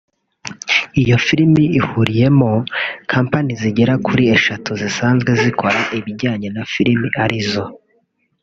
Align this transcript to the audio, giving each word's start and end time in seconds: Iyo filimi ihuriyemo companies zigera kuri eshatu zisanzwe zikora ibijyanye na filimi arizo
Iyo 1.01 1.15
filimi 1.25 1.63
ihuriyemo 1.79 2.51
companies 3.13 3.59
zigera 3.61 3.93
kuri 4.05 4.23
eshatu 4.35 4.71
zisanzwe 4.81 5.31
zikora 5.41 5.79
ibijyanye 5.97 6.47
na 6.55 6.63
filimi 6.73 7.07
arizo 7.23 7.63